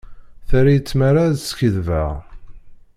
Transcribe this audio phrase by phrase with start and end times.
[0.49, 2.11] Terra-yi tmara ad skiddbeɣ.